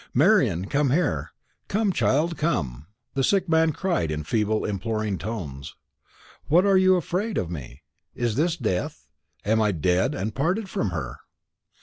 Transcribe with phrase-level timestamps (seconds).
[0.15, 1.29] "Marian, come here.
[1.67, 5.75] Come, child, come," the sick man cried in feeble imploring tones.
[6.47, 7.83] "What, are you afraid of me?
[8.15, 9.07] Is this death?
[9.45, 11.17] Am I dead, and parted from her?